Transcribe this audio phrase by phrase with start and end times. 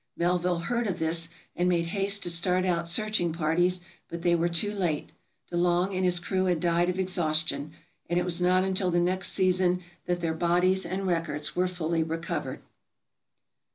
[0.17, 4.47] Melville heard of this, and made haste to start out searching parties, but they were
[4.47, 5.11] too late.
[5.51, 7.73] De Long and his crew had died of exhaustion,
[8.09, 12.01] and it was not until the next season that their bodies and records were fully
[12.01, 12.63] recovered.